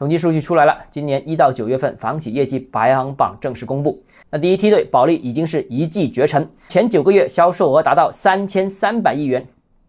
[0.00, 4.02] 统计数据出来了，今年一到九月份房企业绩排行榜正式公布。
[4.30, 9.46] 那第一梯队保利已经是一骑绝尘，前九个月销售额达到三千三百亿元，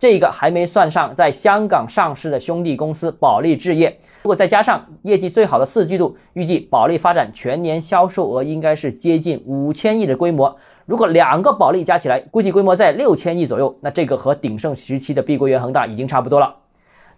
[0.00, 3.96] 这个还没算上在香港上市的兄弟公司保利置业。
[4.24, 10.56] 如果再加上业绩最好的四季度，预计保利发展全年销售额应该是接近五千亿的规模。
[10.84, 16.56] 如果两个保利加起来，估计规模在六千亿左右，那这个和鼎盛时期的碧桂园、恒大已经差不多了。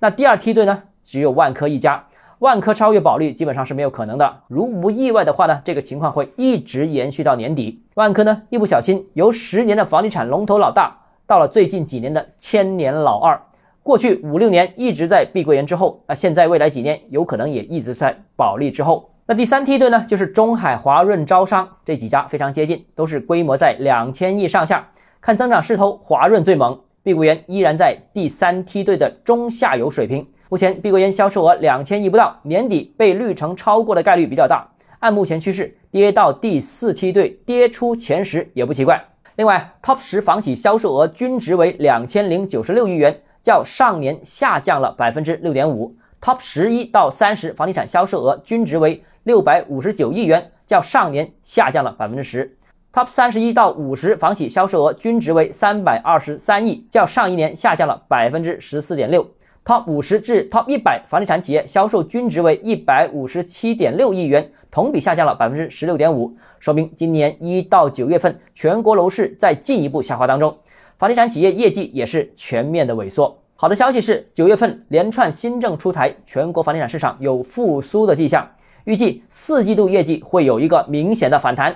[0.00, 0.82] 那第二梯队呢？
[1.04, 2.04] 只有万科一家，
[2.42, 4.40] 万科超越保利基本上是没有可能的。
[4.48, 7.80] 如无意外的话呢，这个情况会一直延续到年底。
[7.94, 10.92] 万科呢，一不小心由十年的房地产龙头老大，
[11.24, 13.40] 到了最近几年的千年老二。
[13.84, 19.08] 过去五六年一直在碧桂园之后，那现在未来几年有可能也一直在保利之后。
[19.24, 24.84] 那第三梯队呢，就是中海、华润、招商这几家非常接近，都是规模在两千亿上下。
[25.20, 30.26] 看增长势头，华润最猛，碧桂园依然在第三梯队的中下游水平。
[30.52, 34.68] 目前碧桂园销售额两千亿不到，年底被绿城超过的概率比较大。
[34.98, 39.02] 按目前趋势，跌到第四梯队，跌出前十也不奇怪。
[39.36, 45.96] 另外，Top 十房企销售额均值为两千零九十六亿元，较上年下降了百分之六点五。
[46.20, 52.58] Top 十一到三十房地产销售额均值为六百五十九亿元，较上年下降了百分之十。
[52.92, 59.26] Top 三十一到五十房企销售额均值为三百二十三亿，较上一年下降了百分之十四点六。
[59.64, 70.56] Top 五十至 Top 一百房地产企业销售均值为一百五十七点六亿元，同比下降了百分之十六点五，说明今年一到九月份全国楼市在进一步下滑当中，
[70.98, 73.38] 房地产企业业绩也是全面的萎缩。
[73.54, 78.44] 好的消息是，九月份连串新政出台，全国房地产市场有复苏的迹象。
[78.82, 81.72] 预计四季度业绩会有一个明显的反弹，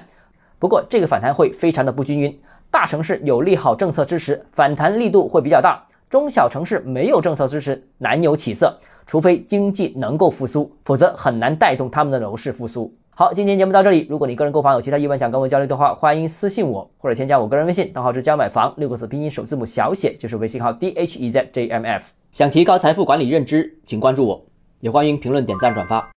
[0.58, 2.36] 不过这个反弹会非常的不均匀。
[2.68, 8.78] 大城市有利好政策支持，反弹力度会比较大；中小城市没有政策支持，难有起色。
[9.06, 12.92] 除非经济能够复苏，否则很难带动他们的楼市复苏。
[13.10, 14.06] 好，今天节目到这里。
[14.10, 22.04] 如果你个人购房有其他疑问想跟我交流的话，欢迎私信我或者添加我个人微信，账号是教买房六个字拼音首字母小写，就是微信号 d h e z j m f。
[22.32, 24.44] 想提高财富管理认知，请关注我，
[24.80, 26.10] 也欢迎评论、点赞、转发。